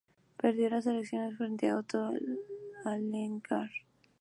Perdió 0.35 0.67
las 0.71 0.87
elecciones 0.87 1.37
frente 1.37 1.69
a 1.69 1.77
Otto 1.77 2.09
Alencar. 2.85 3.69